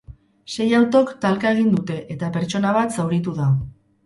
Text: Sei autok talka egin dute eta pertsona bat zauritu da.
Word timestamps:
Sei 0.53 0.65
autok 0.77 1.11
talka 1.25 1.51
egin 1.57 1.69
dute 1.75 1.99
eta 2.17 2.31
pertsona 2.39 2.73
bat 2.79 2.97
zauritu 3.01 3.37
da. 3.43 3.53